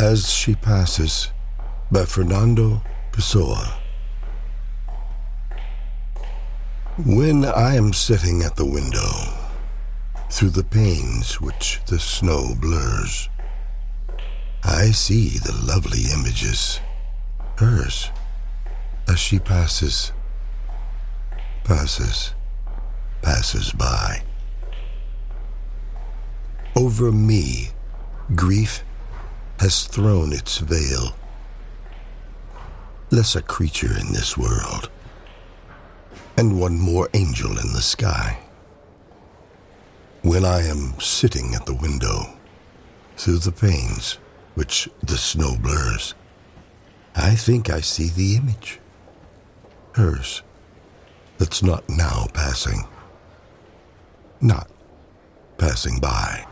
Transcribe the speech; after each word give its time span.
As 0.00 0.30
She 0.30 0.54
Passes 0.54 1.32
by 1.90 2.04
Fernando 2.04 2.82
Pessoa. 3.10 3.80
When 7.04 7.44
I 7.44 7.74
am 7.74 7.92
sitting 7.92 8.44
at 8.44 8.54
the 8.54 8.64
window, 8.64 9.10
through 10.30 10.50
the 10.50 10.62
panes 10.62 11.40
which 11.40 11.80
the 11.86 11.98
snow 11.98 12.54
blurs, 12.54 13.28
I 14.62 14.92
see 14.92 15.30
the 15.30 15.60
lovely 15.66 16.02
images, 16.14 16.78
hers, 17.56 18.12
as 19.08 19.18
she 19.18 19.40
passes, 19.40 20.12
passes, 21.64 22.34
passes 23.20 23.72
by. 23.72 24.22
Over 26.76 27.10
me, 27.10 27.70
grief 28.36 28.84
has 29.60 29.86
thrown 29.86 30.32
its 30.32 30.58
veil. 30.58 31.14
Less 33.10 33.34
a 33.34 33.42
creature 33.42 33.98
in 33.98 34.12
this 34.12 34.36
world, 34.36 34.90
and 36.36 36.60
one 36.60 36.78
more 36.78 37.08
angel 37.14 37.58
in 37.58 37.72
the 37.72 37.82
sky. 37.82 38.38
When 40.22 40.44
I 40.44 40.62
am 40.62 40.98
sitting 41.00 41.54
at 41.54 41.66
the 41.66 41.74
window, 41.74 42.38
through 43.16 43.38
the 43.38 43.52
panes 43.52 44.18
which 44.54 44.88
the 45.02 45.16
snow 45.16 45.56
blurs, 45.56 46.14
I 47.16 47.34
think 47.34 47.70
I 47.70 47.80
see 47.80 48.08
the 48.08 48.36
image, 48.36 48.78
hers, 49.94 50.42
that's 51.38 51.62
not 51.62 51.88
now 51.88 52.26
passing, 52.32 52.86
not 54.40 54.70
passing 55.56 55.98
by. 55.98 56.46